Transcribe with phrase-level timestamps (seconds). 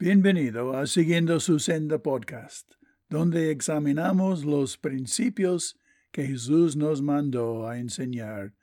[0.00, 2.72] Bienvenido a Siguiendo su Senda Podcast,
[3.10, 5.78] donde examinamos los principios
[6.10, 8.54] que Jesús nos mandó a enseñar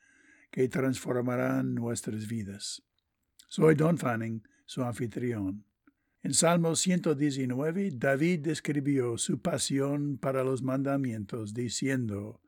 [0.50, 2.81] que transformarán nuestras vidas.
[3.47, 5.63] Soy Don Fanning, su anfitrión.
[6.23, 12.42] En Salmo 119, David describió su pasión para los mandamientos, diciendo,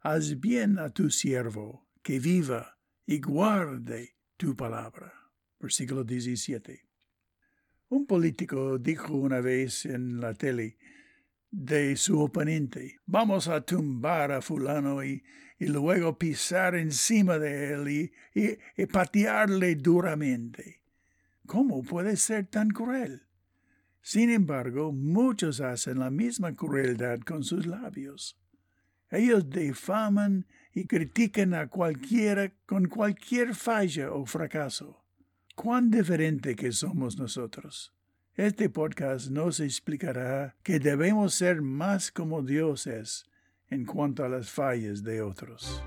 [0.00, 5.12] Haz bien a tu siervo, que viva y guarde tu palabra.
[5.58, 6.87] Versículo 17.
[7.90, 10.76] Un político dijo una vez en la tele
[11.50, 15.24] de su oponente, vamos a tumbar a fulano y,
[15.58, 18.12] luego pisar encima de él y,
[18.76, 20.82] y patearle duramente.
[21.46, 23.26] ¿Cómo puede ser tan cruel?
[24.02, 28.38] Sin embargo, muchos hacen la misma crueldad con sus labios.
[29.10, 35.07] Ellos difaman y critican a cualquiera con cualquier falla o fracaso
[35.58, 37.92] cuán diferente que somos nosotros.
[38.36, 43.26] Este podcast nos explicará que debemos ser más como Dios es
[43.68, 45.82] en cuanto a las fallas de otros.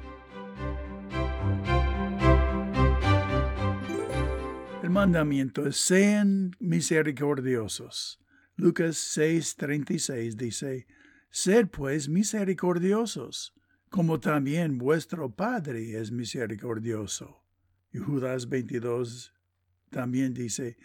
[4.84, 8.20] El mandamiento es sean misericordiosos.
[8.58, 10.86] Lucas 6:36 dice,
[11.30, 13.54] Sed pues misericordiosos,
[13.90, 17.42] como también vuestro Padre es misericordioso.
[17.94, 19.34] Y Judas 22,
[19.92, 20.78] también dice,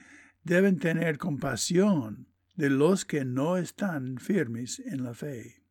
[0.42, 5.62] deben tener compasión de los que no están firmes en la fe.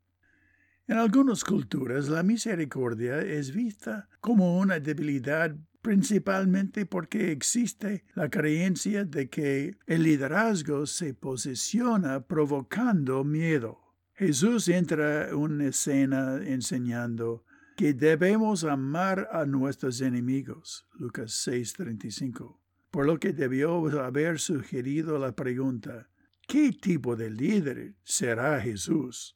[0.87, 9.05] En algunas culturas la misericordia es vista como una debilidad principalmente porque existe la creencia
[9.05, 13.79] de que el liderazgo se posiciona provocando miedo.
[14.13, 17.43] Jesús entra en escena enseñando
[17.75, 20.87] que debemos amar a nuestros enemigos.
[20.93, 22.64] Lucas 6:35
[22.95, 26.07] por lo que debió haber sugerido la pregunta,
[26.47, 29.35] ¿qué tipo de líder será Jesús?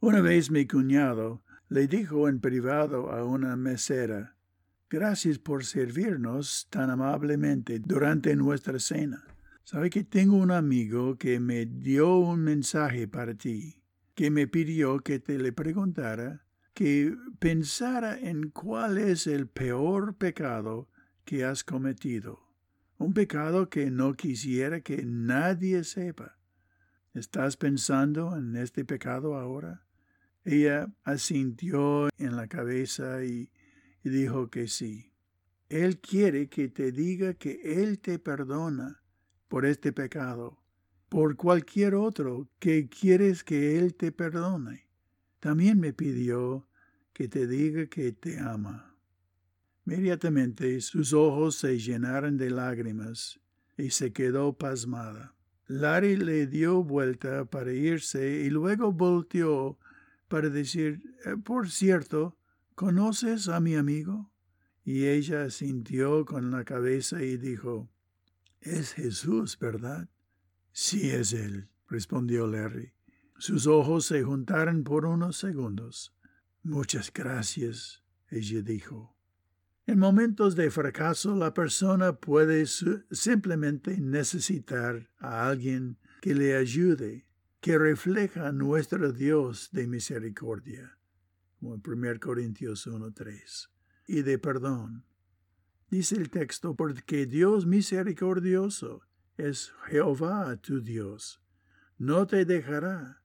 [0.00, 4.36] Una vez mi cuñado le dijo en privado a una mesera,
[4.90, 9.24] Gracias por servirnos tan amablemente durante nuestra cena.
[9.64, 13.82] Sabe que tengo un amigo que me dio un mensaje para ti,
[14.14, 20.90] que me pidió que te le preguntara, que pensara en cuál es el peor pecado
[21.24, 22.47] que has cometido
[22.98, 26.36] un pecado que no quisiera que nadie sepa.
[27.14, 29.84] ¿Estás pensando en este pecado ahora?
[30.44, 33.50] Ella asintió en la cabeza y,
[34.02, 35.12] dijo que sí.
[35.68, 39.02] Él quiere que te diga que Él te perdona
[39.48, 40.62] por este pecado,
[41.08, 44.88] por cualquier otro que quieres que Él te perdone.
[45.40, 46.68] También me pidió
[47.12, 48.87] que te diga que te ama.
[49.88, 53.40] Inmediatamente sus ojos se llenaron de lágrimas
[53.78, 55.34] y se quedó pasmada.
[55.66, 59.78] Larry le dio vuelta para irse y luego volteó
[60.28, 62.36] para decir, eh, por cierto,
[62.74, 64.30] ¿conoces a mi amigo?
[64.84, 67.88] Y ella sintió con la cabeza y dijo,
[68.60, 70.10] Es Jesús, ¿verdad?
[70.70, 72.92] Sí es él, respondió Larry.
[73.38, 76.14] Sus ojos se juntaron por unos segundos.
[76.62, 79.17] Muchas gracias, ella dijo.
[79.88, 87.26] En momentos de fracaso la persona puede simplemente necesitar a alguien que le ayude,
[87.62, 90.98] que refleja a nuestro Dios de misericordia,
[91.58, 93.70] como en 1 Corintios 1.3,
[94.06, 95.06] y de perdón.
[95.90, 99.00] Dice el texto, porque Dios misericordioso
[99.38, 101.40] es Jehová tu Dios.
[101.96, 103.22] No te dejará,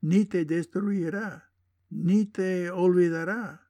[0.00, 1.52] ni te destruirá,
[1.88, 3.69] ni te olvidará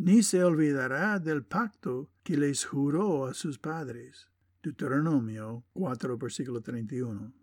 [0.00, 4.28] ni se olvidará del pacto que les juró a sus padres.
[4.62, 7.34] Deuteronomio 4, versículo 31.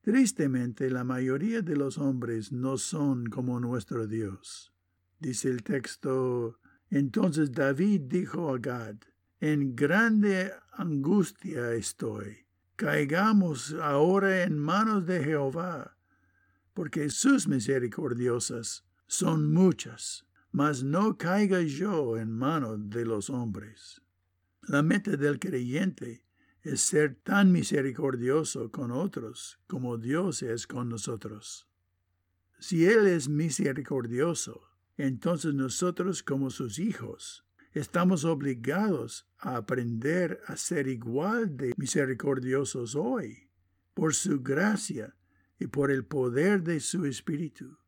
[0.00, 4.72] Tristemente, la mayoría de los hombres no son como nuestro Dios.
[5.18, 8.98] Dice el texto, entonces David dijo a Gad,
[9.40, 12.46] en grande angustia estoy.
[12.76, 15.96] Caigamos ahora en manos de Jehová,
[16.72, 24.00] porque sus misericordiosas son muchas mas no caiga yo en manos de los hombres.
[24.62, 26.24] La meta del creyente
[26.62, 31.68] es ser tan misericordioso con otros como Dios es con nosotros.
[32.58, 40.88] Si Él es misericordioso, entonces nosotros como sus hijos estamos obligados a aprender a ser
[40.88, 43.48] igual de misericordiosos hoy,
[43.94, 45.16] por su gracia
[45.58, 47.78] y por el poder de su Espíritu.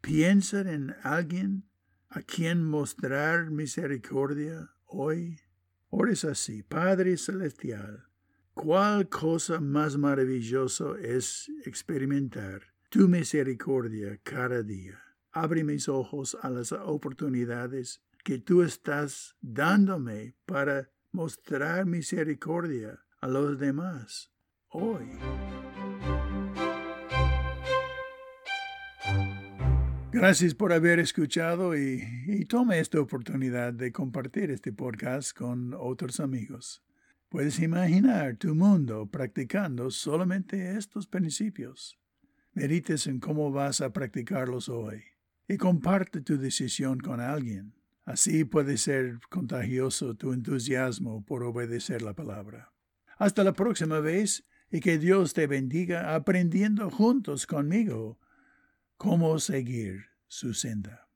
[0.00, 1.69] ¿Piensan en alguien
[2.10, 5.40] a quien mostrar misericordia hoy.
[5.88, 8.10] Ores así, Padre Celestial,
[8.54, 12.60] ¿Cuál cosa más maravillosa es experimentar
[12.90, 15.00] tu misericordia cada día?
[15.32, 23.58] Abre mis ojos a las oportunidades que tú estás dándome para mostrar misericordia a los
[23.58, 24.30] demás
[24.68, 25.08] hoy.
[30.12, 36.82] Gracias por haber escuchado y, tome esta oportunidad de compartir este podcast con otros amigos.
[37.28, 41.96] Puedes imaginar tu mundo practicando solamente estos principios.
[42.54, 45.04] Medites en cómo vas a practicarlos hoy
[45.46, 47.72] y comparte tu decisión con alguien.
[48.04, 52.72] Así puede ser contagioso tu entusiasmo por obedecer la palabra.
[53.16, 58.18] Hasta la próxima vez y que Dios te bendiga aprendiendo juntos conmigo
[59.00, 60.99] cómo seguir su senda.